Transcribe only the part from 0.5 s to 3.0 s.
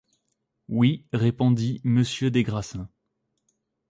Oui, répondit monsieur des Grassins.